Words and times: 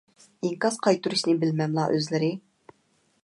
ئىنكاس 0.47 0.77
قايتۇرۇشنى 0.87 1.35
بىلمەملا 1.43 1.85
ئۆزلىرى؟ 1.97 2.31